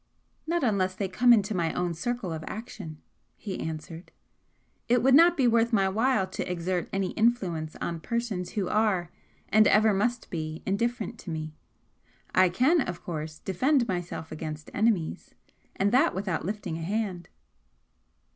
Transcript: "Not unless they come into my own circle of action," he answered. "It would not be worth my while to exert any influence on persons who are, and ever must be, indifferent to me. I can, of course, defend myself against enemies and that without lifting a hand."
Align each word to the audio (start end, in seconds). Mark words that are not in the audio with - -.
"Not 0.47 0.63
unless 0.63 0.95
they 0.95 1.07
come 1.07 1.31
into 1.31 1.53
my 1.53 1.71
own 1.73 1.93
circle 1.93 2.33
of 2.33 2.43
action," 2.47 2.99
he 3.37 3.59
answered. 3.59 4.11
"It 4.89 5.03
would 5.03 5.13
not 5.13 5.37
be 5.37 5.47
worth 5.47 5.71
my 5.71 5.87
while 5.89 6.25
to 6.25 6.51
exert 6.51 6.89
any 6.91 7.11
influence 7.11 7.75
on 7.75 7.99
persons 7.99 8.53
who 8.53 8.67
are, 8.67 9.11
and 9.49 9.67
ever 9.67 9.93
must 9.93 10.31
be, 10.31 10.63
indifferent 10.65 11.19
to 11.19 11.29
me. 11.29 11.53
I 12.33 12.49
can, 12.49 12.81
of 12.81 13.03
course, 13.03 13.37
defend 13.37 13.87
myself 13.87 14.31
against 14.31 14.71
enemies 14.73 15.35
and 15.75 15.91
that 15.91 16.15
without 16.15 16.45
lifting 16.45 16.79
a 16.79 16.81
hand." 16.81 17.29